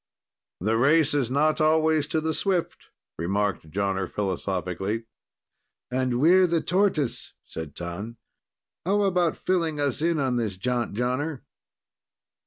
[0.59, 2.87] "The race is not always to the swift,"
[3.19, 5.03] remarked Jonner philosophically.
[5.91, 8.15] "And we're the tortoise," said T'an.
[8.83, 11.43] "How about filling us in on this jaunt, Jonner?"